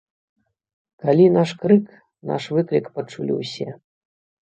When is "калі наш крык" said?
1.03-1.85